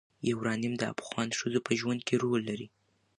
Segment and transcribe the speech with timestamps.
[0.29, 2.67] یورانیم د افغان ښځو په ژوند کې رول لري.